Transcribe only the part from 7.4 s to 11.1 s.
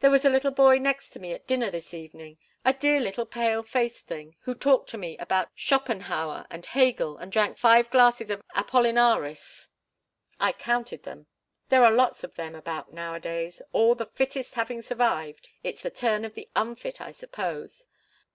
five glasses of Apollinaris I counted